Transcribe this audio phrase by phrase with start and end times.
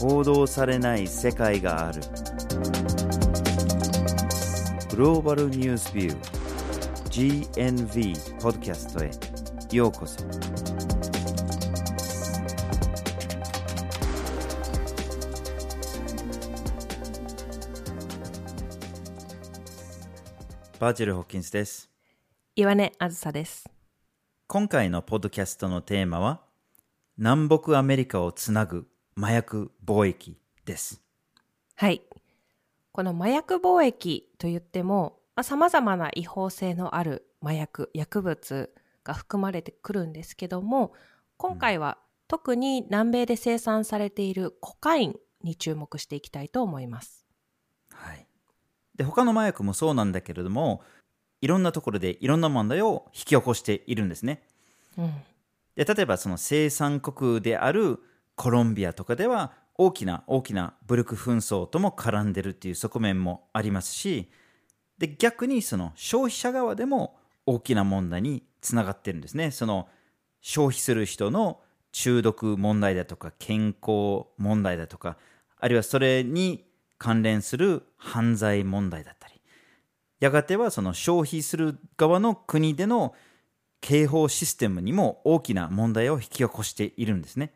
[0.00, 2.00] 報道されない世界がある。
[4.88, 9.10] グローバルニュースビュー GNV ポッドキャストへ
[9.76, 10.24] ようこそ。
[20.78, 21.90] バーチェル・ホッキンスです。
[22.56, 23.68] 岩根あずさです。
[24.46, 26.40] 今回のポッドキャストのテーマは
[27.18, 28.89] 南北アメリカをつなぐ
[29.20, 31.02] 麻薬貿易です
[31.74, 32.00] はい。
[32.90, 38.72] この麻薬貿易といっても、さまざ、まな違法性のある麻薬、薬物
[39.04, 40.94] が含まれてくるんですけども、
[41.36, 47.26] 今回は特に南米で生産されているコカインに注目していきたいと思います。
[47.92, 48.26] はい
[48.94, 50.82] で他の麻薬もそうなんだけれども
[51.42, 54.42] いろんなところでいろんな問題を引き起こしているんですね
[54.96, 55.12] うん。
[55.74, 57.98] で例えばその生産国である
[58.36, 64.30] コロンビアとかでは大きな大きな武力紛争とも絡んでるっていう側面もありますし
[64.98, 69.88] で逆にその消費者側でも大きな問題につながってるんですねその
[70.42, 71.60] 消費する人の
[71.92, 75.16] 中毒問題だとか健康問題だとか
[75.58, 76.66] あるいはそれに
[76.98, 79.40] 関連する犯罪問題だったり
[80.20, 83.14] やがてはその消費する側の国での
[83.80, 87.54] 警報システムにも大きな問題を引き起こしているんですね。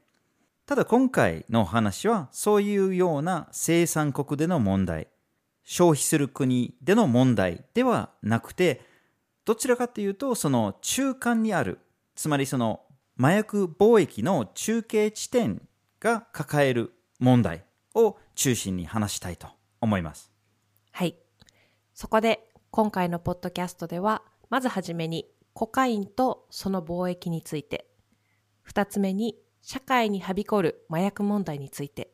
[0.67, 5.09] ただ今回の話はそういうような生産国での問題、
[5.63, 8.81] 消費する国での問題ではなくて、
[9.45, 11.81] どちらかというとその中間にある、
[12.15, 12.81] つまりその
[13.19, 15.61] 麻薬貿易の中継地点
[16.01, 19.49] が抱える問題を中心に話したいと
[19.83, 20.33] 思います。
[20.93, 21.15] はい。
[21.93, 27.87] そこで今回のポッドキャストでは、まずはじめにコカインとその貿易について、
[28.63, 32.11] 二つ目に社会にはびこる麻薬問題について、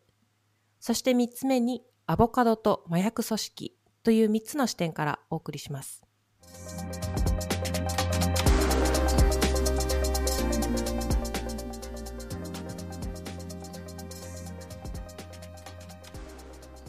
[0.78, 6.05] そして三つ目にアボカドと麻薬組織という三つの視点からお送りします。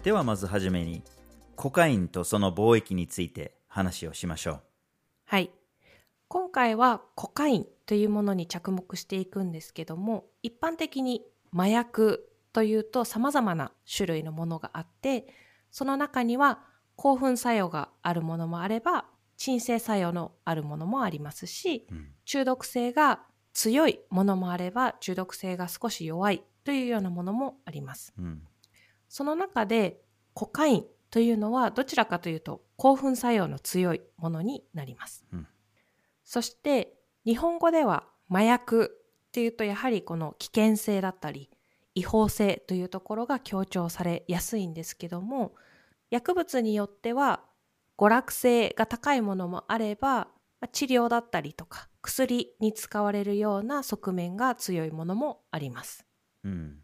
[0.04, 1.02] ではまずはじめに、
[1.56, 4.62] コカインとその貿易について話をしましょう。
[5.26, 5.50] はい。
[6.28, 15.28] 今回はコカインというものに着目していくんですけども、一般的に麻薬というと様々な種類のものがあって、
[15.72, 16.64] その中には
[16.96, 21.86] 興奮作用があるものもあれば、鎮静作用のあるものもありますし、
[22.24, 28.14] 中毒性が強いものもあれば、中毒性が少し弱いというようなものもあります。
[28.18, 28.42] うん
[29.10, 30.00] その中で
[30.34, 35.26] コカインというのはどちらかというと興奮作用の強いものになります。
[35.34, 35.48] うん
[36.24, 36.94] そして
[37.26, 41.50] 日本語では麻薬っていうとやはりこの危険性だったり
[41.96, 45.54] 違法性というところが強調されやすいんですけども
[46.10, 47.42] 薬物によっては
[47.98, 50.28] 娯楽性が高いものもあれば
[50.60, 56.06] まあ治療だったりとか薬に使われるような側面が強いものもあります。
[56.44, 56.78] うん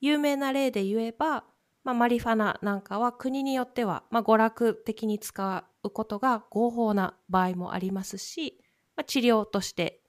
[0.00, 1.44] 有名な例で言えば、
[1.84, 8.58] まあ、マリファナなんかは国によっては、まあ、娯楽的に使うことが合法な場合もありますし、
[9.00, 10.02] まあ、治療として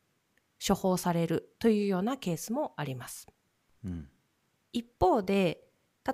[0.65, 3.25] 処方されるというようなケースもあります。
[3.85, 4.09] うん
[4.73, 5.65] 一方で、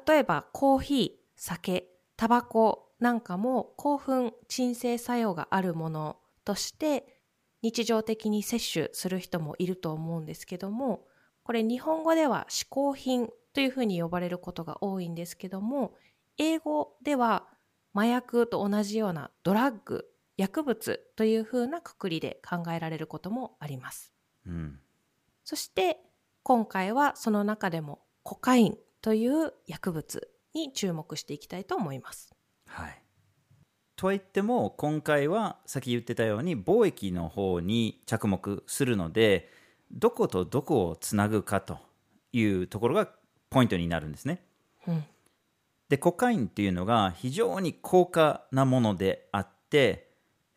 [0.08, 7.22] 例えばコーヒー、酒、タバコなんかも興奮鎮静作用があるものとして
[7.62, 11.06] 日常的に摂取する人もいると思うんですけども、
[11.44, 15.96] これ日本語では嗜好品というふうに呼ばれることが多いんですけども、
[16.38, 17.48] 英語では
[17.96, 20.06] 麻薬と同じようなドラッグ、
[20.38, 24.14] 薬物というふうなくくりで考えられることもあります。
[24.46, 24.80] うん
[25.44, 26.02] そして
[26.44, 32.36] 今回はその中でもコカインという薬物に注目していきたいと思います。
[32.66, 33.02] はい。
[33.96, 39.50] とは言っても今回はさっき言ってたように貿易の方に着目するので
[39.90, 41.80] どことどこをつなぐかと
[42.34, 43.10] いうところが
[43.50, 44.44] ポイントになるんですね。
[44.86, 45.06] うん、
[45.88, 50.07] でコカインっていうのが非常に高価なものであって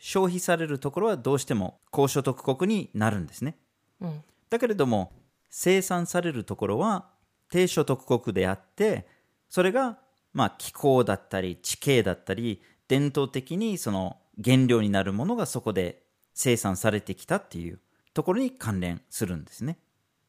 [0.01, 3.57] 消費されるところはどうしても高所得国になるんですね。
[4.01, 5.13] うん、だけれども
[5.51, 7.11] 生産されるところは
[7.51, 9.07] 低所得国であって
[9.49, 9.99] それが
[10.33, 17.79] まあ気候だったり地形だったり伝統的にその原料になるものがそこで生産されてきたっていう
[18.15, 19.79] ところに関連するんですね。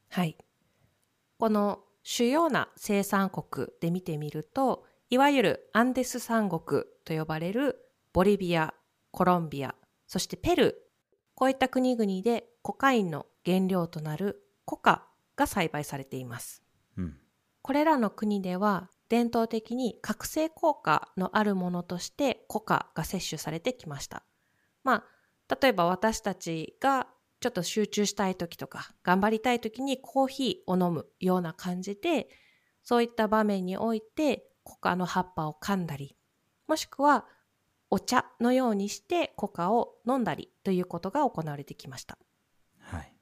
[0.10, 0.36] はい。
[1.40, 7.78] この主要な生産国で見てみると、いわゆるアンデス三国と呼ばれる
[8.14, 8.74] ボリビア、
[9.12, 9.76] コロンビア、
[10.08, 10.74] そしてペルー、
[11.36, 16.64] こういった国々でコカインの原料となるコカが栽培されています。
[16.98, 17.18] うん
[17.62, 24.24] これらの国では伝統的に覚醒効果のあるものとしてコカが摂取されてきました。
[24.84, 25.04] ま
[25.50, 27.08] あ、例えば私たちが
[27.40, 32.30] ちょっと集中したい時とか頑張りたい時にコーヒーを飲むような感じで
[32.84, 36.16] そういった場面においてコカの葉っぱを噛んだり
[36.68, 37.26] もしくは
[37.92, 42.18] お茶のようにしてコカを飲んだりということが行われてきました。
[42.80, 43.14] はい。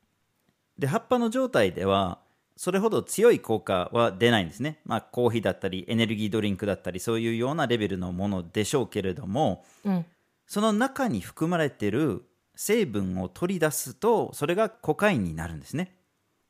[0.77, 2.19] で、葉っぱの状態では、
[2.55, 4.79] それほど強い効果は出ないんですね。
[4.85, 10.05] まあ、コーヒーだったり、エネルギードリンクだったり、そういうようなレベルのものでしょうけれども、うん。
[10.45, 12.23] その中に含まれている
[12.55, 15.95] 成分を取り出すと、それがコカインになるんですね。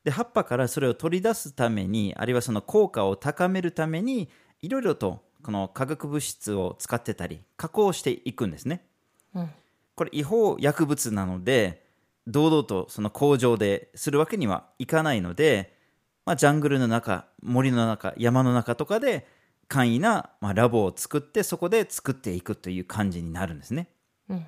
[0.04, 4.30] で、葉っぱからそれを取り出すために、あるいはその効果を高めるために、
[4.62, 8.86] いろいろとこの化学物質を使ってたり、加工していくんですね。
[9.34, 9.50] うん。
[10.00, 11.86] これ違法薬物なので
[12.26, 15.76] 堂々とその工場でするわけにはいかないので、
[16.26, 19.28] まあ、ジャングルの中森の中山の中とかで
[19.68, 23.90] 簡易な、まあ、ラボを作ってそこで作っていくという感じになるんですね
[24.30, 24.46] うん。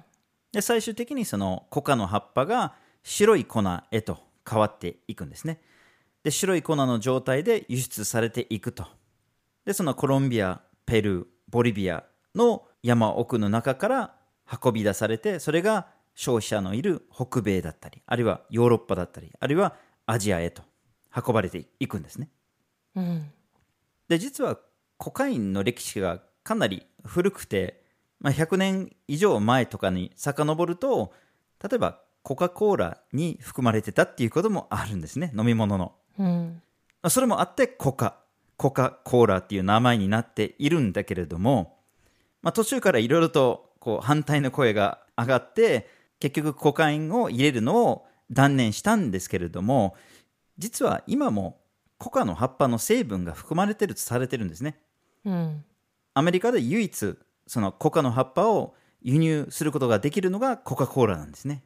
[0.54, 3.62] で最終的にそのコカの葉っぱが白い粉
[3.92, 5.60] へと変わっていくんですね
[6.24, 8.86] で白い粉の状態で輸出されていくと
[9.66, 12.04] でそのコロンビアペルーボリビア
[12.36, 14.16] の山奥の中から
[14.64, 19.76] 運び出されてそれが消費者のいる北米だったりあるいはヨーロッパだったりあるいは
[20.06, 20.64] アジアへと
[21.16, 22.30] 運ばれていくんですね
[22.96, 23.32] うん。
[24.08, 24.58] で実は
[24.98, 27.84] コカインの歴史がかなり古くて、
[28.20, 31.14] まあ、100年以上前とかに遡ると
[31.64, 36.62] 例えばコカ・コーラに含まれてたっていうこともあるんですね飲み物のうん。
[37.02, 38.21] まあそれもあってコカ
[38.62, 41.80] コカ・コーラっていう名前になっているんだけれども、
[42.44, 49.96] まあ、途中からいろいろとこう反対の声が上がって結局コカインを入れるのを断念したんですけれども
[50.60, 51.58] 実は今も
[51.98, 54.78] コカの葉っぱの成分が含まれてるとされてるんですね
[55.26, 55.66] うん。
[56.14, 57.18] アメリカで唯一
[57.48, 61.64] そのコカの葉っぱを輸入することができるのがコカ・コーラなんですね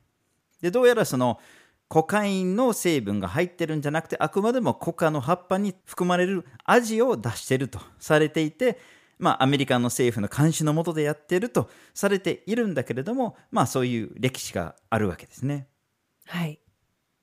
[0.62, 1.42] でどうやらその
[1.88, 8.80] コカインの成分が入ってるんじゃなくてあくまでもコカの葉っぱに含まれる味を出してるとされていて
[9.20, 15.68] まあアメリカの政府の監視の下でやってるとされているんだけれどもまあそういう歴史があるわけですね
[16.28, 16.60] はい。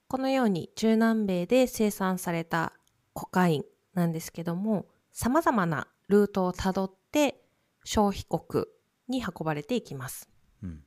[0.09, 2.73] このように中南米で生産された
[3.13, 7.43] コカインなんですけども、様々なルートをたどって
[7.85, 8.67] 消費国
[9.09, 10.29] に運ばれていきます。
[10.63, 10.83] うん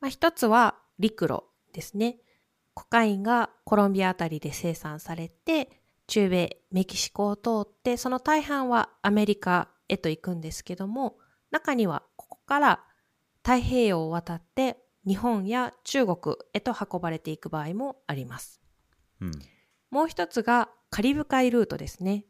[0.00, 2.18] まあ、一つは陸路ですね。
[2.74, 5.70] コカインがコロンビアあたりで生産されて、
[6.06, 11.18] 中米、メキシコを通って、その大半はアメリカへと行くんですけども、
[11.50, 12.84] 中にはここから
[13.42, 18.60] 太平洋を渡って日本や中国へと運ばれていく場合もあります。
[19.20, 19.32] うん
[19.90, 22.24] もう一つがカリブ海ルートですね。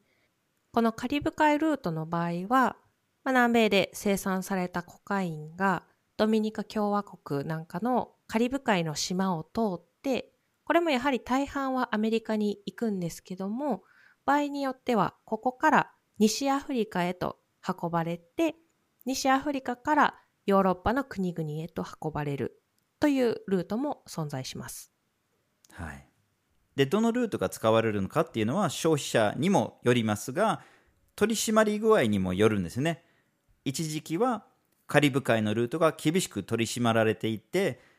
[0.73, 2.77] このカリブ海ルートの場合は、
[3.23, 5.83] まあ、南米で生産されたコカインが
[6.17, 10.30] ドミニカ共和国なんかのカリブ海の島を通って、
[10.71, 13.83] これもやはり大半はアメリカに行くんですけども、
[14.25, 15.91] 場合によってはここから
[16.21, 18.55] 西アフリカへと運ばれて、
[19.05, 20.15] 西アフリカから
[20.47, 22.63] ヨーロッパの国々へと運ばれる
[23.01, 24.93] というルートも存在します。
[25.73, 26.07] はい、
[26.77, 30.63] でどのルートが使われるのかっていうのは消費者にもよりますが
[31.17, 33.03] 取り締まり具合にもよるんですね
[33.65, 34.45] 一時期は
[34.87, 37.90] カリブ海のルートが厳しく取り締まられていて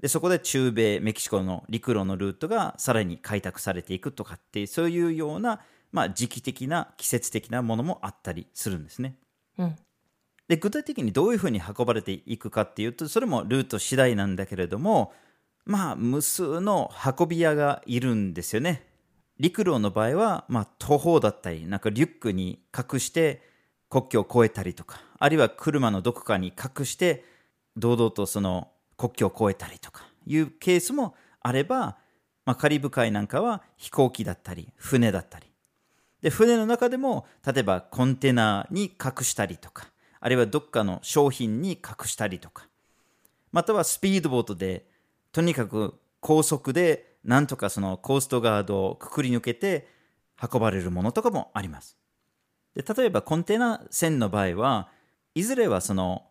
[0.00, 5.60] でそこで中米メキシコの陸路のルートがさらに開拓されていくとかってそういうような、
[5.92, 9.16] まあ、時期的な季節的なものもあったりするんですね
[9.58, 9.76] うん。
[10.48, 15.12] で具体的にどういうふうに運ばれていくかっていうとそれもルート次第なんだけれども
[15.64, 18.84] まあ無数の運び屋がいるんですよね
[19.38, 23.42] 陸路の場合は、まあ、途方だったりなんかリュックに隠して
[23.88, 27.24] 国境を越えたりとかあるいは車のどこかに隠して
[27.76, 28.68] 堂々とその
[29.00, 31.96] 国境を越えたりとかいうケースもあれば、
[32.44, 35.46] まあ、カリブ海なんかは飛行機だったり船だったり。
[36.20, 39.88] で船の中でも例えばコンテナに隠したりとか
[40.20, 42.68] あるいはどっかの商品に隠したりとか
[43.52, 44.84] またはスピードボートで
[45.32, 49.88] とにかく高速でなんとかそのコーストガードをくくり抜けて
[50.42, 51.96] 運ばれるものとかもあります。
[52.74, 54.90] で例えばコンテナ船の場合は
[55.34, 56.26] いずれはその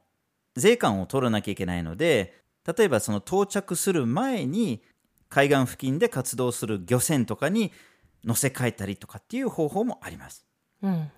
[0.55, 2.39] 税関を取らなきゃいけないので
[2.77, 4.81] 例えばその到着する前に
[5.29, 7.71] 海岸付近で活動する漁船とかに
[8.23, 10.45] 乗せ替えたりとかっていう方法もあります
[10.81, 11.11] うん。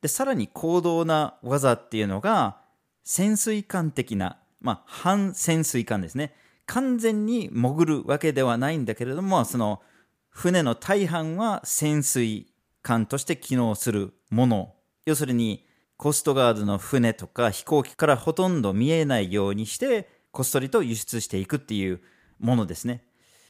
[0.00, 2.58] でさらに高度な技っていうのが
[3.04, 6.34] 潜水艦的な、まあ、半潜水艦ですね
[6.66, 9.82] 完全に潜るわけではないんだけれどもその
[10.30, 12.46] 船の大半は潜水
[12.82, 14.74] 官として機能するもの。
[15.04, 15.66] 要するに、
[15.96, 22.00] コストガードの船とか飛行機からほとんど見えないようにして、こっそりと輸出していくっていう
[22.38, 23.04] ものですね。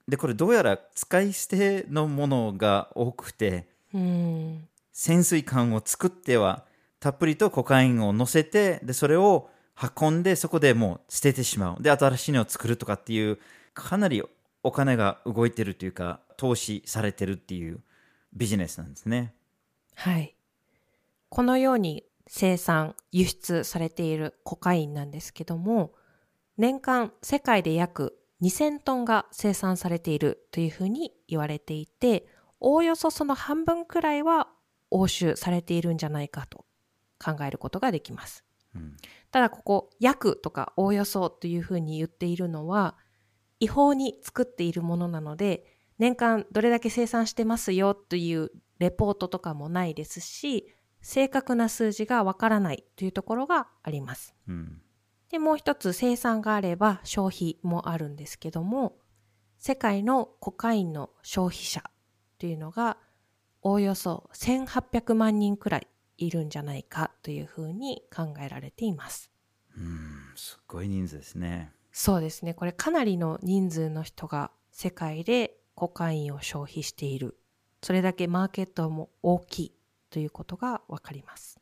[0.09, 4.69] で、これどうやら使い捨てのものが多くて、うん。
[4.93, 6.65] 潜水艦を作っては
[6.99, 9.49] たっぷりとコカインを乗せてでそれを
[9.99, 13.39] 運んでそこでもう捨ててしまうで新しいのを作るとかっていう
[13.73, 14.23] かなり
[14.63, 17.81] お金が動いてるというか投資されてるっていう
[18.35, 19.33] ビジネスなんですね
[19.95, 20.35] はい。
[21.29, 25.93] このように生産、輸出されているコカインなんですけども、
[26.61, 32.27] 年間世界で約2000トンが生産されているというふうに言われていて、
[32.61, 34.49] おおよそその半分くらいは
[34.91, 36.67] 押収されているんじゃないかと
[37.19, 38.45] 考えることができます。
[38.75, 38.97] うん
[39.31, 42.99] ただここ、約とかおおよそというふうに言っているのは、
[43.59, 45.65] 違法に作っているものなので、
[45.99, 50.67] 年間どれだけ生産してますよというレポートとかもないですし、
[51.01, 54.35] 正確な数字がわからないというところがあります。
[54.47, 54.83] うん
[55.31, 58.97] で、もう一つ生産があれば消費もあるんですけども、
[59.59, 61.83] 世界のコカインの消費者
[62.39, 62.97] というのが
[63.63, 69.31] おおよそ1800万人くらいいるんじゃないかというふうに考えられています。
[69.77, 72.55] うんすっごい人数ですねそうですね。
[72.55, 77.37] これかなりの人数の人が世界でコカインを消費している。
[77.83, 79.75] それだけマーケットも大きい
[80.11, 81.61] ということがわかります。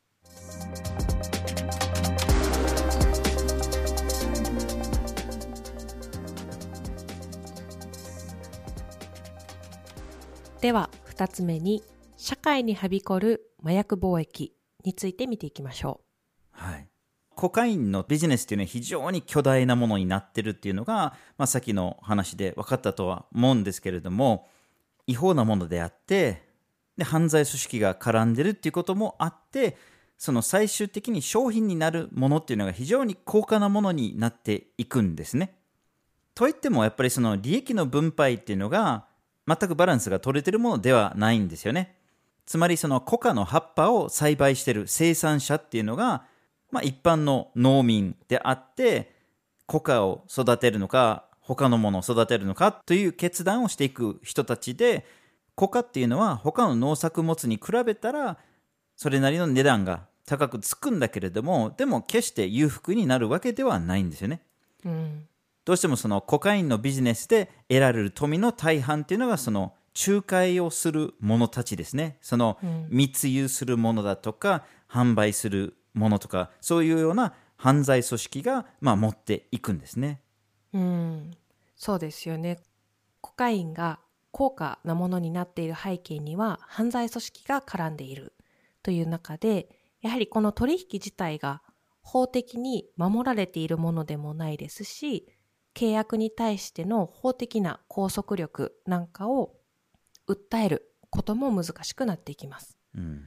[10.61, 11.85] では、二つ目に、
[12.17, 14.53] 社会にはびこる麻薬貿易
[14.85, 16.00] について見ていきましょ
[16.59, 16.88] うはい
[17.37, 24.49] コカインのビジネスっていうのは非常に巨大なものになってるっていうのが、まあ、さっきの話で分かったとは思うんですけれども
[25.07, 26.43] 違法なものであって
[26.97, 29.77] で犯罪組織が絡んでるっていうこともあって
[30.17, 35.55] その最終的に商品になるものっていうのが非常に高価なものになっていくんですね。
[36.35, 39.08] といってもやっぱりその利益の分配っていうのが
[39.49, 41.97] 全くバランスが取れてるものではないんですよね。
[42.45, 46.25] つまりそのコカの葉っぱを栽培してる生産者っていうのが、
[46.71, 49.12] まあ、一般の農民であって
[49.67, 55.05] コカを育てるのか他のものを育てるのかという決断をしていく人たちで
[55.55, 58.38] コカっていうのは他の農作物に比べたら
[58.97, 64.40] それなりの値段が高くつくんだけれどもでも決して裕福になるわけではないんですよね。
[64.85, 64.88] う。
[64.88, 65.28] ん。
[65.68, 69.75] どうしてもそのコカインのビジネスで得られる富の大半っていうのがその
[70.06, 72.16] 仲介をする者たちですね。
[72.22, 72.56] その
[72.88, 80.22] 密輸するものだとか販売するものとかそういうような犯罪組織がまあ持っていくんですね。
[80.72, 81.32] うん、
[81.76, 82.60] そうですよね。
[83.20, 88.32] コカインが高価なものになっている背景には犯罪組織が絡んでいる
[88.82, 89.68] という中で、
[90.00, 91.60] やはりこの取引自体が
[92.00, 95.26] 法的に守られているものでもないですし、
[95.78, 99.54] 契約に対しての法的な拘束力なんかを
[100.28, 102.76] 訴えることも難しくなっていきます。
[102.97, 103.23] うん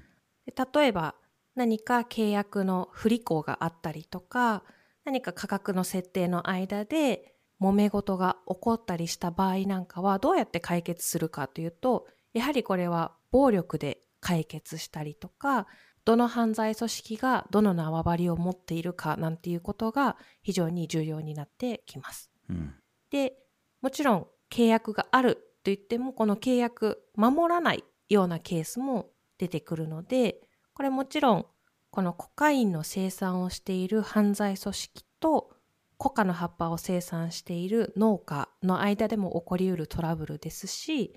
[0.45, 1.15] で例えば
[1.55, 4.63] 何か契約の不履行があったりとか
[5.05, 15.67] 何か価格の設定の間で揉め事が起こったりした場合なんかはどうやって解決するかというとやはりこれは暴力で解決したりとか
[16.03, 22.30] どの犯罪組織がどの縄張りを持っているかなんていうことが非常に重要になってきます。
[22.51, 22.73] うん
[23.09, 23.33] で
[23.81, 30.39] もちろん契約があると言ってもこの契約守らないようなケースも出てくるので
[30.73, 31.45] これもちろん
[31.89, 35.51] このコカインの生産をしている犯罪組織と
[35.97, 41.13] コカの葉っぱを生産している農家の間でも起こりうるトラブルですし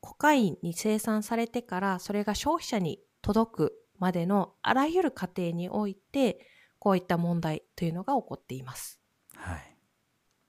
[0.00, 6.40] コカインに生産されてからそれが消費者に届くまでのあらゆる過程において
[6.78, 9.00] こういった問題というのが起こっています。
[9.34, 9.77] はい、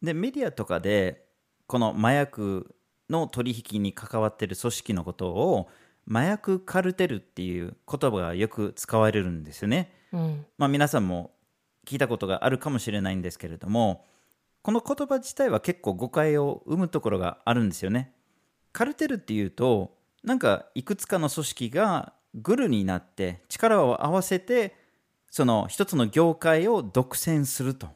[0.01, 1.25] でメディアとかで
[1.68, 2.75] この麻薬
[3.10, 5.70] の取引に関わっている組織のことを
[6.10, 9.94] 麻薬カルテルっていう言葉がよく使われるんですよね。
[10.12, 11.32] うん、まあ、皆さんも
[11.86, 14.06] 聞いたことがあるかもしれないんですけれども
[14.62, 18.13] この言葉自体は結構誤解を生むところがあるんですよね。
[18.72, 24.75] カルテルっていうとなんかいくつかの組織がグルになって力を合わせて
[25.32, 27.89] その一つの業界を独占すると。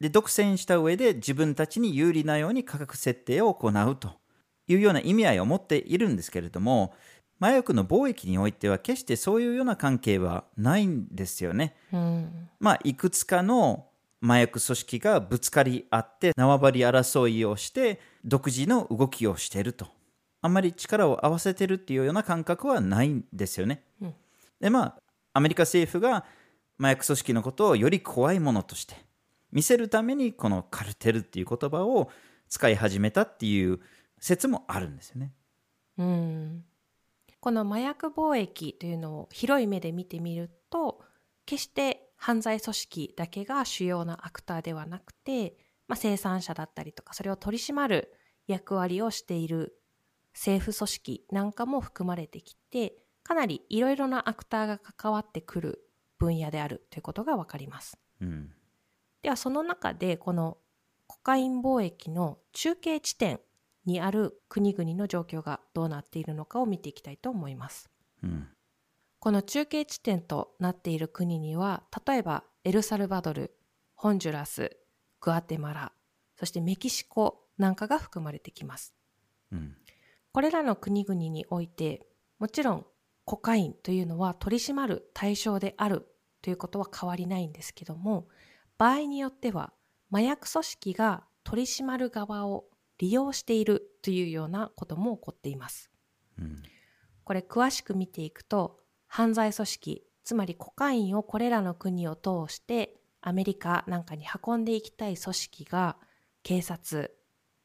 [0.00, 4.12] で独占した上で自分たちに有利なように価格設定を行うと
[4.68, 6.94] いうような意味合いを持っているんですけれども
[7.40, 11.74] 麻薬の貿易においては決してそういうような関係はないんですよね。
[11.92, 13.86] うん、まあ、いくつかの
[14.22, 19.88] 麻薬組織がぶつかり合って縄張り争いをして独自の動きをしていると。
[20.40, 23.82] あんまり力を合わせてるっていうような感覚はないんですよね。
[24.00, 24.14] うん
[24.60, 24.94] でまあ
[25.34, 26.24] アメリカ政府が
[26.78, 28.94] 麻薬組織のことをより怖いものとして
[29.54, 32.10] 見せるためにこのカルテルっていう言葉を
[32.48, 33.80] 使い始めたっていう
[34.18, 35.32] 説もあるんですよね。
[35.96, 36.64] うん
[37.40, 41.00] この麻薬貿易というのを広い目で見てみると
[41.46, 45.56] 決して犯罪組織だけが主要なアクターではなくて、
[45.86, 48.12] まあ、生産者だったりとかそれを取り締まる
[48.46, 49.76] 役割をしている
[50.32, 57.98] 政府組織なんかも含まれてきてかなりいろいろなアクターが関わってくる分野であるということがわかります。
[58.20, 58.50] うん
[59.24, 60.58] ではその中でこの
[61.06, 63.40] コカイン貿易の中継地点
[63.86, 67.88] にある国々の状況がどうなっているのかを見ていきたいと思います。
[68.22, 68.48] うん
[69.20, 73.56] この中継地点となっている国には例えばエルサルバドル、
[73.94, 74.76] ホンジュラス、
[75.22, 75.92] グアテマラ、
[76.36, 78.94] そしてメキシコなんかが含まれてきます。
[79.50, 79.74] うん
[80.32, 82.06] これらの国々において
[82.38, 82.86] もちろん
[83.24, 86.06] コカインというのは取り締まる対象である
[86.42, 88.28] ということは変わりないんですけども
[88.78, 89.72] 場合によっては
[90.12, 92.64] 麻薬組織が取り締まる側を
[92.98, 95.90] 利用しているというようなことも起こっています。
[96.38, 96.62] うん
[97.24, 105.96] これ詳しく見ていくと犯罪組織つまりコカインをこれらの国を通してアメリカなんかに運んでいきたい組織が
[106.42, 107.16] 警察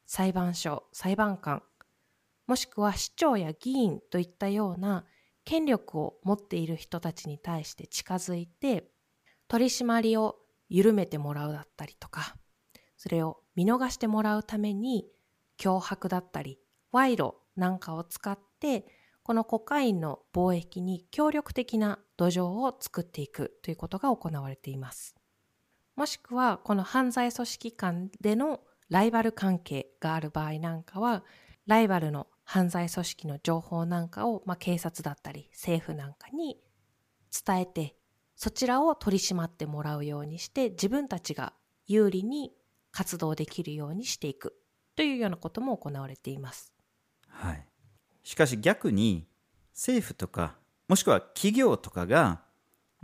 [0.06, 1.62] 裁判所裁判官
[2.46, 5.04] もしくは市長や議員といったような
[5.44, 8.90] 権力を持っている人たちに対して近づいて
[9.48, 10.36] 取り締まりを
[10.70, 12.36] 緩めてもらうだったりとか
[12.96, 15.06] それを見逃してもらうために
[15.58, 16.58] 脅迫だったり
[16.92, 18.86] 賄賂なんかを使って
[19.22, 25.14] このコカインの貿易に協力的な土壌を作っていくということが行われています。
[25.94, 31.24] もしくはこの犯罪組織間でのライバル関係がある場合なんかは
[31.66, 36.58] ライバルの犯罪組織の情報なんかを、まあ、警察だったり政府なんかに
[37.46, 37.96] 伝えて
[38.42, 41.52] そちらを取り締まってもらうようにして自分たちが
[41.86, 42.52] 有利に
[42.90, 44.54] 活動できるようにしていく
[44.96, 46.72] というようなことも行われています。
[47.28, 47.66] はい、
[48.22, 49.26] しかし逆に
[49.74, 50.54] 政府とか
[50.88, 52.40] もしくは企業とかが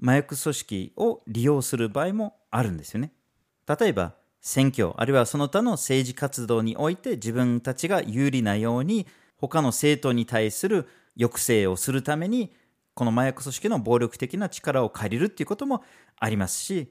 [0.02, 3.12] 麻薬組織を利用する場合もあるんですよね。
[3.68, 12.54] 例えば選挙あるいはその他の政治活動において自分たちが有利なように他の政党に対する抑制をするために
[12.96, 15.84] この麻薬組織の暴力的な力を借りるっていうことも
[16.18, 16.90] ありますし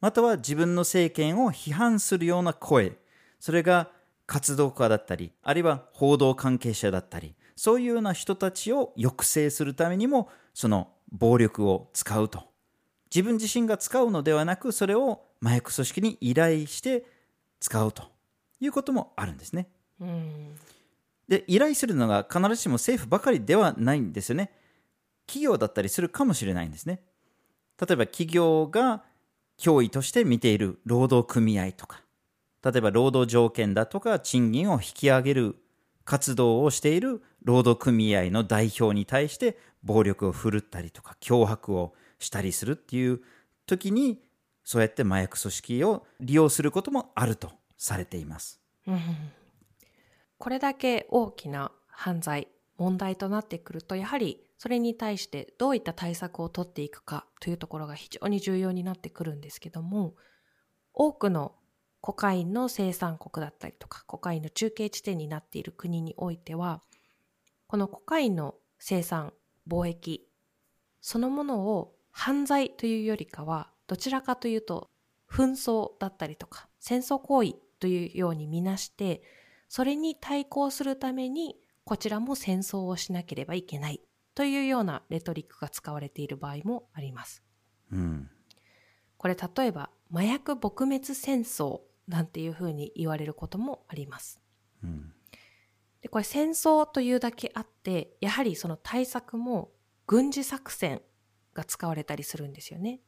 [0.00, 2.92] または自分の政権を批判するような声
[3.40, 3.90] それが
[4.26, 12.44] 活動家だったりあるいは報道関係者だったりそういうような人たちを抑制するためにもその暴力を使うと
[13.12, 17.04] 自分自身が使うのではなくそれを麻薬組織に依頼して
[17.58, 18.04] 使うと
[18.60, 19.66] いうこともあるんですね。
[20.00, 20.54] うん
[21.28, 24.52] で依頼するのが必ずしも政府ばかりではないんですよね。
[25.32, 27.00] 企業だったりするかもしれないんですね。
[27.80, 29.02] 例えば企業が
[29.58, 32.02] 脅威として見ている労働組合とか
[32.62, 35.56] 例えば労働条件だとか賃金を引き上げる
[36.04, 43.22] 活動をしている労働組合の代表に対して暴力を振るったりとか脅迫をしたりするっていう
[43.66, 44.20] 時に
[44.64, 48.60] そうやって麻薬組織を利用することもあるとされています。
[48.86, 49.00] うん
[50.38, 60.14] これだけ大きな犯罪問題となってくるとやはりそれに対してどういった対策を取っていくかというところが非常に重要になってくるんですけども
[60.94, 61.56] 多くの
[62.00, 66.80] コカインの生産国だったりとかコカインの中継地点になっている国においては
[67.66, 69.32] このコカインの生産
[69.68, 70.28] 貿易
[71.00, 74.90] そのものを犯罪というよりかはどちらかというと
[75.28, 79.24] 紛争だったりとか戦争行為というように見なして
[79.68, 84.00] それに対抗するためにこちらも戦争をしなければいけない。
[84.34, 87.42] というようなレトリックが使われている場合もあります。
[87.90, 88.30] うん、
[89.18, 94.40] これ例えば麻薬撲滅戦争なんていうふうに言われることもあります。
[94.82, 95.12] うん、
[96.00, 99.72] でこれ戦争というだけあってやはりその対策も
[100.06, 101.02] 軍事作戦
[101.54, 103.00] が使われたりするんですよね。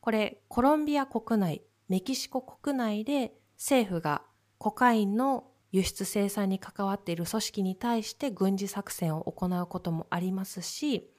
[0.00, 4.22] これコロンビア国内メキシコ国内で政府が
[4.58, 11.10] コカインの輸出生産に関わっている組織に対して軍事作戦を行うこともありますし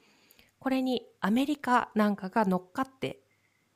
[0.58, 3.20] これにアメリカなんかが乗っかって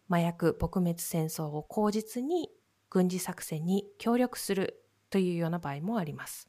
[0.09, 2.49] 麻薬撲滅戦争を口実に
[2.89, 6.49] 軍事作戦に協力するというような場合もあります。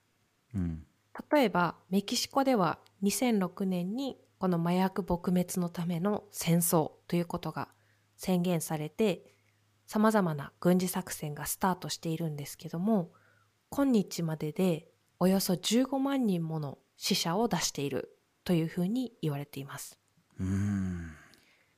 [0.55, 0.85] うん、
[1.29, 7.67] 例えばメキシコでは2006年にこの麻薬撲滅のための戦争ということが
[8.15, 9.25] 宣言されて
[9.87, 13.11] 様々な軍事作戦がスタートしているんですけども
[13.73, 19.97] 今日まででおよそ15万人もの死者を出しているというふうに言われています。
[20.37, 21.11] うん。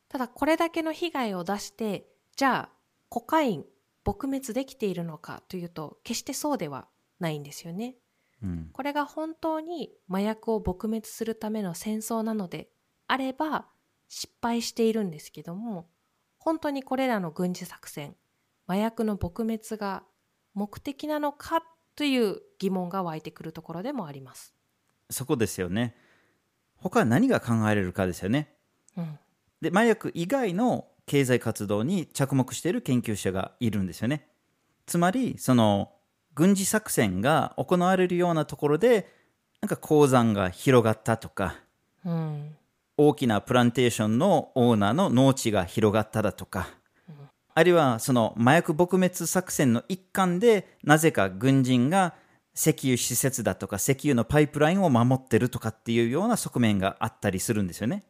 [0.10, 2.76] ただこれだけの被害を出して、じゃあ
[3.10, 3.66] コカイン
[4.04, 6.88] 撲滅できているのかというと決してそうでは
[7.20, 7.96] ないんですよね。
[8.42, 8.70] うん。
[8.74, 12.70] これが本当に麻薬を撲滅するための戦争なので
[13.08, 13.68] あれば
[14.10, 15.88] 失敗しているんですけども
[16.38, 18.16] 本当にこれらの軍事作戦
[18.68, 20.04] 麻薬の撲滅が
[20.54, 21.64] 目的なのか
[21.96, 24.54] という疑問が湧いてくるところでもあります。
[25.10, 25.96] そこですよね。
[26.76, 28.54] 他何が考えられるかですよね。
[28.98, 29.20] うん、
[29.62, 34.28] で、麻薬以外の経済活動に着目している研究者がいるんですよね。
[34.86, 35.94] つまり、その、
[36.36, 39.08] 軍事作戦が行われるようなところで、
[39.62, 41.56] なんか鉱山が広がったとか、
[42.06, 42.56] うん、
[42.98, 46.70] 大きなプランテーションのオーナーの農地が広がっただとか、
[47.56, 52.16] あるいはその麻薬撲滅作戦の一環でなぜか軍人が
[52.56, 58.04] 石油施設だとか石油のパイプラインを守ってるとかっていうような側面があったりするんですよね。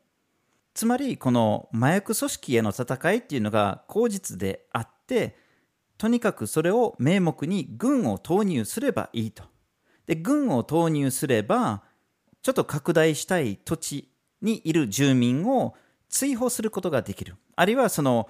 [0.74, 5.38] つまりこの麻薬組織への戦いっていうのが口実であって
[5.98, 9.44] とにかくそれを名目に軍を投入すればいいと。
[10.08, 11.84] で軍を投入すれば
[12.42, 14.10] ちょっと拡大したい土地
[14.42, 15.76] にいる住民を
[16.10, 17.36] 追放することができる。
[17.56, 18.30] あるいはその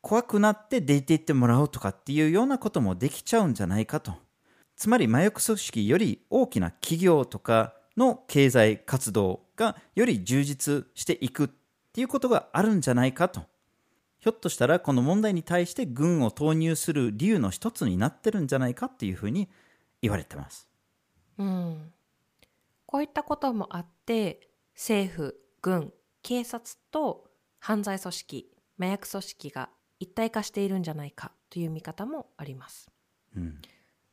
[0.00, 4.14] 怖くなって出て行ってもらうとかっていうようなこともできちゃうんじゃないかと。
[4.76, 11.48] つまり麻薬組織より大きな企業とかの経済活動がより充実していくっ
[11.92, 13.42] ていうことがあるんじゃないかと。
[14.20, 19.48] ひょっとしたらこの問題に対して軍を投入する理由の一つになってるんじゃないかっていうふうに
[20.02, 20.68] 言われてます。
[21.38, 21.92] うん、
[22.86, 27.28] こういったこともあって政府軍警察と
[27.60, 32.88] 犯罪組織麻薬組織が一体化しているんじゃないかという見方もあります
[33.36, 33.60] うん。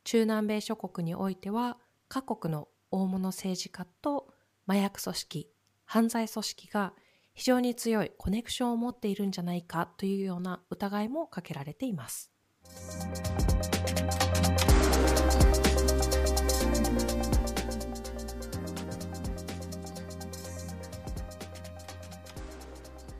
[0.04, 4.28] 中南米諸国においては各国の大物政治家と
[4.67, 5.50] 麻薬組織
[5.86, 6.93] 犯罪組織が
[7.34, 12.32] 非常に強いコネクションを持っているんじゃないかというような疑いもかけられています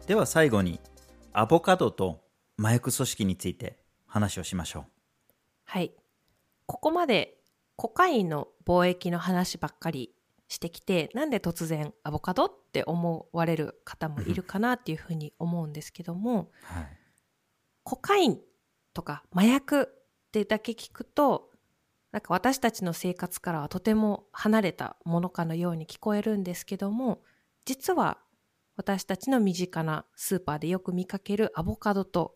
[0.08, 0.80] では最後に
[1.34, 2.25] アボカドと
[2.58, 4.86] 麻薬組織について話をしましょう。
[5.66, 5.94] はい。
[6.66, 7.38] ここまで
[7.76, 10.12] コカインの貿易の話ばっかり
[10.48, 16.98] してきて、なんで突然アボカドって思われる方もいるかなっていうふうに思うんですけども、はい。
[17.84, 18.40] コカイン
[18.94, 21.50] とか麻薬ってだけ聞くと、
[22.12, 27.22] なんか私たちの生活からはとても離れたものかのように聞こえるんですけども、
[27.66, 28.20] 実は
[28.78, 32.36] 私たちの身近なスーパーでよく見かけるアボカドと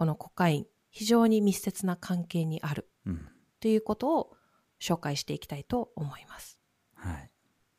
[0.00, 3.28] このコカイン、非常に密接な関係にあるうん。
[3.60, 4.32] ということを
[4.80, 6.58] 紹介していきたいと思います。
[6.94, 7.30] はい。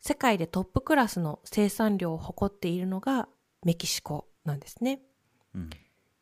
[0.01, 3.27] 世界でトップクラスの生産量を誇っているのが
[3.63, 5.01] メキシコなんですね。
[5.55, 5.69] うん。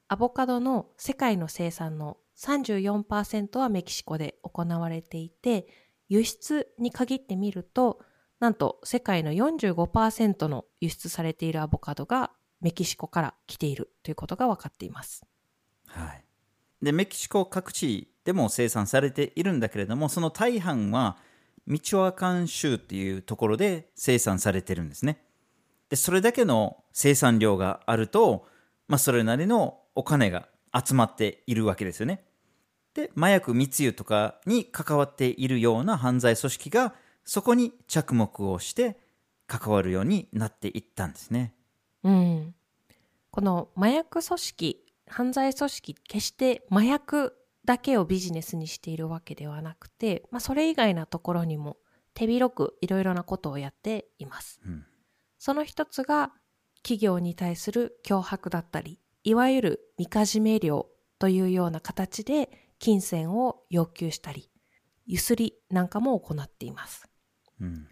[0.07, 5.67] アボカドの世界の生産の34%はメキシコで行われていて、
[6.07, 7.99] 輸出に限ってみると、
[8.39, 12.31] なんと世界の45%の輸出されているアボカドが
[12.61, 15.25] メキシコから来ているということが分かっています。
[15.89, 16.23] はい。
[16.81, 21.17] で、メキシコ各地でも生産されているんだけれども、その大半は
[21.65, 25.23] ミチョアカン州っていうところで生産されてるんですね。
[25.89, 28.47] で、それだけの生産量があると、
[28.87, 32.23] まあ、それなりのお金が集まっているわけですよね。
[32.93, 38.97] で、麻薬密輸とかに関わっているような犯罪組織が、そこに着目をして
[39.45, 41.53] 関わるようになっていったんですね。
[42.03, 42.55] うん。
[43.31, 51.77] この麻薬組織、犯罪組織、決して麻薬だけをビジネスにしているわけではなくて、まあ、それ以外なところにも
[52.13, 54.59] 手広くいろいろなことをやっています。
[54.65, 54.85] うん
[55.41, 56.33] その一つが
[56.83, 64.51] 企業に対する脅迫だったり、いわゆるみかじめ料というような形で金銭を要求したり、
[65.05, 67.07] ゆすりなんかも行っています。
[67.61, 67.87] うん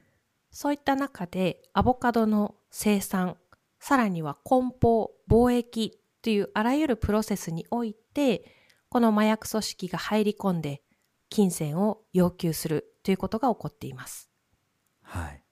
[0.52, 3.38] そういった中でアボカドの生産、
[3.80, 8.44] さらには梱包、貿易というあらゆるプロセスにおいて、
[8.90, 10.82] この麻薬組織が入り込んで
[11.30, 14.30] 金銭を要求するということが起こっています。
[15.02, 15.44] はい。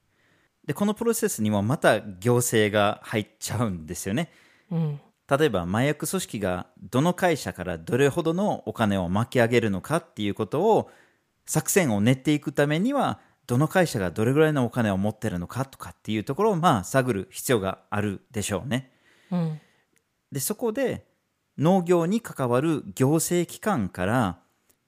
[0.66, 4.30] で、このプロセスにもまた行政が入っちゃうんですよね。
[4.70, 5.00] うん。
[5.28, 10.90] 例えば麻薬組織がどの会社からどれほどのお金を巻き上げるのかっていうことを
[11.46, 18.92] 作戦を練っていくためにはどの会社がどれぐらいのお金を持ってるのかとかっていうところをまあ探る必要があるでしょうね。
[19.30, 19.60] うん。
[20.32, 21.06] でそこで
[21.58, 24.38] 農業に関わる行政機関から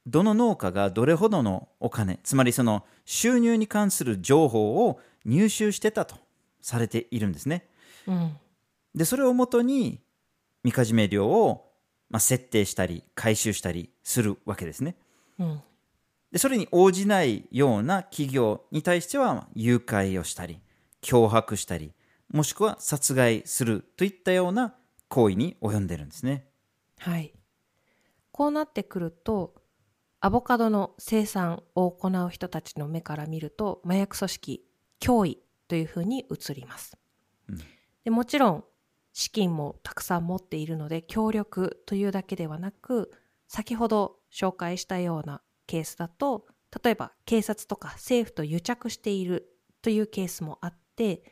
[0.09, 6.17] どの農家がどれほどのお金、つまりその収入に関する情報を入手してたと
[6.63, 7.69] されているんですね。
[8.07, 8.37] うん。
[8.95, 10.01] で、それをもとに、
[10.65, 11.71] みかじめ料を、
[12.09, 14.97] まあ、設定したり、回収したりするわけですね。
[15.39, 15.61] うん。
[16.33, 20.59] で、それに応じないような企業に対しては、誘拐をしたり、
[21.03, 21.93] 脅迫したり、
[22.31, 24.75] もしくは殺害するといったような
[25.09, 26.47] 行為に及んでるんですね。
[26.99, 27.35] はい。
[28.31, 29.55] こうなってくると、
[30.21, 34.65] アボカドの生産を行う人たちの目から見ると、麻薬組織、
[35.01, 36.97] 脅威というふうに映ります。
[37.49, 37.59] うん
[38.09, 38.65] でもちろん、
[39.13, 43.11] 資金もたくさん持っているので、協力というだけではなく、
[43.49, 46.47] 先ほど紹介したようなケースだと、
[46.83, 49.51] 例えば警察とか政府と癒着している
[49.83, 51.23] というケースもあって、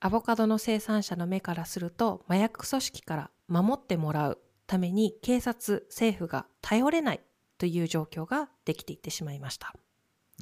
[0.00, 7.20] アボカドの生産者の目からすると麻薬組織から守ってもらうために警察、政府が頼れない
[7.58, 9.74] という状況ができていってしまいました。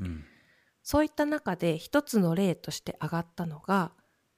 [0.00, 0.24] うん。
[0.84, 3.92] そういった中で一つの例として挙がったのが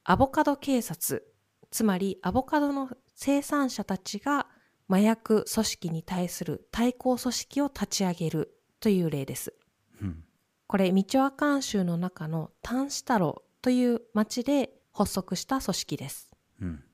[0.04, 1.22] アボカド警察、
[1.70, 4.46] つまりアボカドの生産者たちが
[4.88, 9.54] 麻薬組織に対する対抗組織を立ち上げるという例です。
[10.00, 10.24] うん。
[10.66, 16.30] これ、ミチョアカン州の中のタンシタロという町で発足した組織です。
[16.60, 16.84] うん。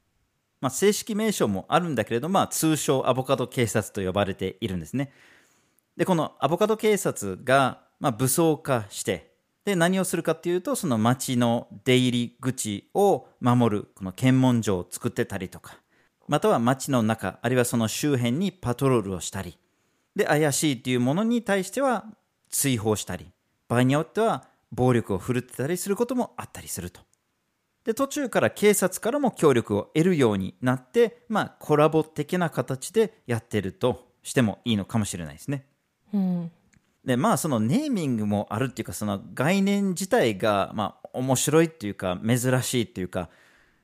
[0.60, 5.12] まあ、正式名称もあるんだけれど、まあ、通称アボカド警察と呼ばれているんですね。
[5.96, 15.80] で、このアボカド警察が、まあ、武装化して、で、何をするかっていうと、その町の出入り口を守る、この検問所を作ってたりとか、
[16.28, 19.58] または町の中、あるいはその周辺にパトロールをしたり、
[20.14, 22.04] で、怪しいっていうものに対しては
[22.50, 23.26] 追放したり、
[23.68, 27.00] 場合によっては暴力を振るってたりすることもあったりすると。
[27.86, 35.66] で、途中から警察からも協力を得るようになって、まあ、コラボ的な形でやってるとしてもいいのかもしれないですね。
[36.12, 36.50] うん。
[37.04, 43.30] で、まあ、そのネーミングもあるっていうか、その概念自体が、まあ、面白いっていうか、珍しいっていうか、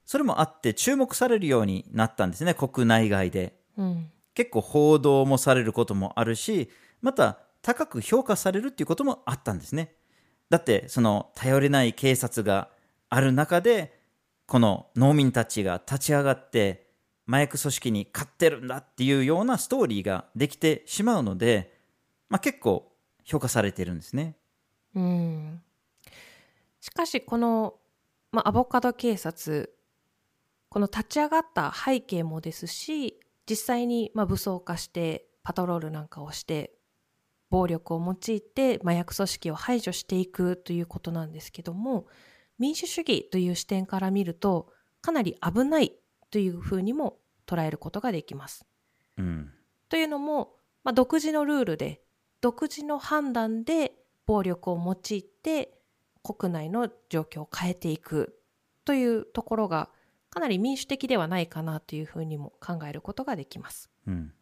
[0.05, 3.57] それもあって注目されるようになったんですね、国内外で。
[3.79, 4.11] うん。
[4.35, 6.71] 結構報道もされることもあるし、
[7.03, 9.95] また高く評価されるっていうこともあったんですね。
[10.51, 12.69] だって、その頼れない警察が
[13.14, 14.01] ある中で、
[14.46, 16.88] この農民たちが立ち上がって、
[17.29, 21.79] 麻薬組織に勝ってるんだっていうようなストーリーができてしまうので、
[22.31, 22.90] まあ、結構
[23.22, 24.38] 評価されてるんですね。
[24.94, 25.62] うん。
[26.81, 27.75] しかし、この、
[28.31, 29.77] まあ、アボカド警察、
[30.70, 36.72] この立ち上がった背景もですし、実際に、まあ、武装化して、パトロールなんかをして、
[37.51, 42.07] 暴力を用いて麻薬組織を排除していくということなんですけども、
[42.59, 45.93] 民主主義という視点から見ると、かなり危ない
[46.31, 48.65] というふうにも捉えることができます。
[49.19, 49.53] うん。
[49.88, 52.01] というのも、まあ、独自のルールで
[52.41, 53.93] 独自の判断で
[54.27, 55.79] 暴力を用いて
[56.23, 58.38] 国内の状況を変えていく
[58.85, 59.91] というところが
[60.31, 63.91] かなり民主的ではないかなというふうにも考えることができます。
[64.07, 64.33] うん。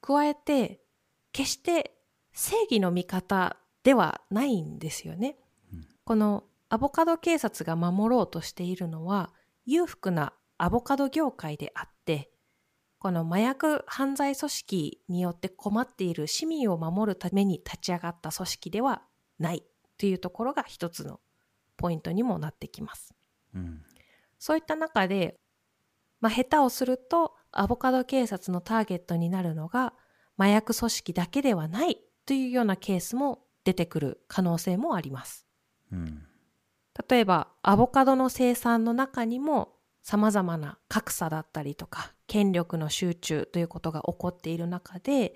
[0.00, 0.80] 加えて
[1.32, 1.96] 決して
[2.32, 5.36] 正義の味方ではないんですよね。
[6.04, 9.32] このアボカド警察が守ろうとしているのは
[9.64, 12.32] 裕福なアボカド業界であって
[12.98, 19.02] この麻薬犯罪組織によって困っている市民を守るために立ち上がった組織では
[19.38, 19.62] ない
[19.98, 21.20] というところが一つの
[21.76, 23.14] ポイントにもなってきます。
[23.54, 23.82] うん。
[24.40, 25.38] そういった中で、
[26.20, 29.94] まあ、下手をするとアボカド警察のターゲットになるのが
[30.36, 35.46] 麻薬組織だけではないというようなケースも出てくる可能性もあります。
[35.92, 36.26] うん。
[37.08, 45.34] 例えばアボカドの生産の中にも様々な格差だったりとか権力の集中ということが起こっている中で、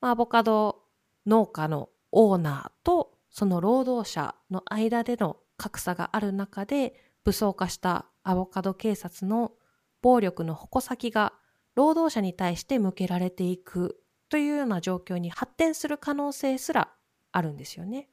[0.00, 0.82] まあアボカド
[1.26, 9.52] 農家のオーナーとその労働者の間での格差がある中で武装化したアボカド警察の
[10.02, 11.32] 暴力の矛先が
[11.74, 16.90] 労働者に対して向けられていくというような状況に発展する可能性すら
[17.32, 18.08] あるんですよね。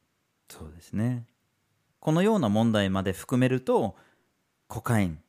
[0.49, 1.25] そうですね。
[2.03, 3.95] このような問題まで含めると、
[4.67, 5.19] コカイン、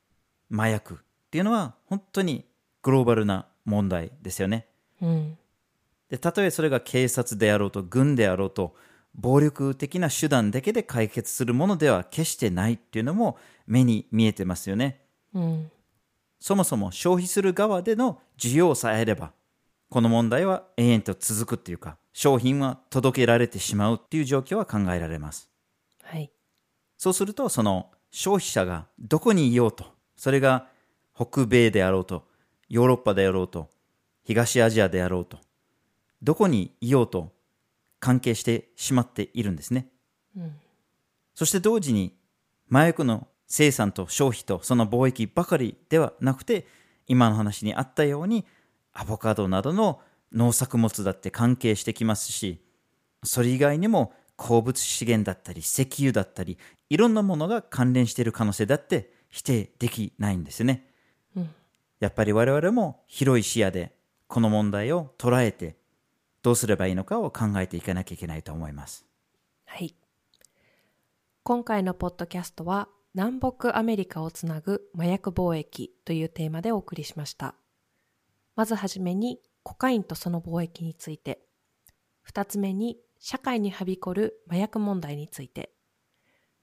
[0.53, 0.97] 麻薬っ
[1.31, 2.47] ていうのは本当に
[2.83, 4.67] グローバルな問題ですよね。
[5.01, 5.39] うん。
[6.11, 8.75] で、たとえそれが警察であろうと、軍であろうと、
[9.15, 15.01] 暴力的な手段だけで解決するものでは決してないっていうのも目に見えてますよね。
[15.33, 15.71] うん。
[16.41, 19.31] そもそも消費する側での需要さえあれば、
[19.91, 25.54] この問題は永遠と続くっていうか、商品は届けられてしまうっていう状況は考えられます。
[26.95, 27.01] はい。
[27.03, 30.69] そうすると、その消費者がどこにいようと、それが
[31.15, 32.27] 北米であろうと、
[32.69, 33.69] ヨーロッパであろうと、
[34.25, 35.39] 東アジアであろうと、
[36.23, 37.33] どこにいようと、
[38.01, 39.89] 関係してしまっているんですね。
[40.37, 40.57] うん
[41.35, 42.17] そして同時に
[42.71, 46.67] 麻薬の生産と消費とその貿易ばかりではなくて
[47.07, 48.47] 今の話にあったように
[48.93, 50.01] アボカドなどの
[50.33, 52.61] 農作物だって関係してきますし
[53.23, 56.59] それ以外にも鉱物資源だったり石油だったり
[56.91, 60.89] いろんなものが関連している可能性だって否定できないんですね。
[61.37, 61.51] うん
[62.01, 63.95] やっぱり我々も広い視野で
[64.27, 65.77] この問題を捉えて
[66.43, 69.07] どうすればいいのかを考えていかなきゃいけないと思います。
[69.65, 69.95] はい。
[71.43, 77.55] 今回のポッドキャストは南北アメリカをつなぐ麻薬貿易というテーマでお送りしました。
[78.57, 81.41] まずはじめにコカインとその貿易について、
[82.23, 85.71] 二つ目に社会にはびこる麻薬問題について、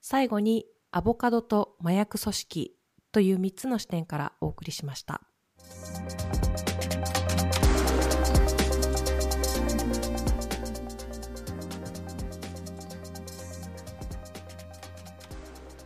[0.00, 2.76] 最後にアボカドと麻薬組織
[3.10, 5.22] という三つの視点からお送りしました。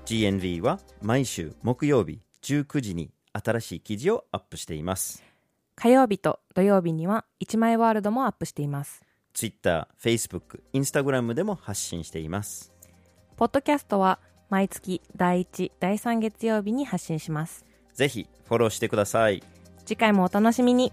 [0.05, 5.25] GNV は毎週木曜日19時に新しい記事をアップしています。
[5.75, 9.06] 火曜日と土曜日には一枚ワールドもアップしています。
[9.37, 12.73] Twitter、Facebook、Instagram でも発信しています。
[13.37, 14.19] ポッドキャストは
[14.49, 17.67] 毎月第1、第3月曜日に発信します。
[17.93, 19.43] ぜひフォローしてください。
[19.85, 20.91] 次回もお楽しみに。